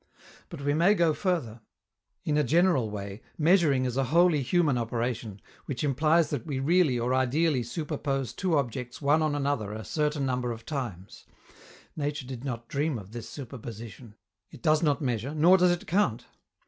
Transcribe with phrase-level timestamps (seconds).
[0.49, 1.61] But we may go further.
[2.25, 6.97] In a general way, measuring is a wholly human operation, which implies that we really
[6.97, 11.27] or ideally superpose two objects one on another a certain number of times.
[11.95, 14.15] Nature did not dream of this superposition.
[14.49, 16.25] It does not measure, nor does it count.